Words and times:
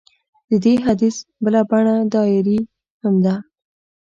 د 0.49 0.51
دې 0.63 0.73
حدیث 0.85 1.15
بله 1.43 1.61
بڼه 1.69 1.95
ډایري 2.13 2.57
هم 3.01 3.15
ده. 3.25 3.35